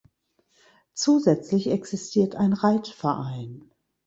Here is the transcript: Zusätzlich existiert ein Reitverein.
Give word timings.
Zusätzlich 0.95 1.67
existiert 1.69 2.35
ein 2.35 2.53
Reitverein. 2.53 3.69